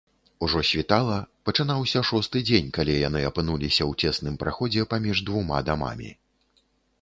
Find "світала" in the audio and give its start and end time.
0.69-1.17